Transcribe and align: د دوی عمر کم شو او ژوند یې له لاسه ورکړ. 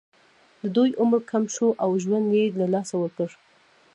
د 0.61 0.63
دوی 0.75 0.89
عمر 1.01 1.19
کم 1.31 1.43
شو 1.55 1.67
او 1.83 1.89
ژوند 2.03 2.27
یې 2.37 2.45
له 2.59 2.65
لاسه 2.73 2.95
ورکړ. 2.99 3.29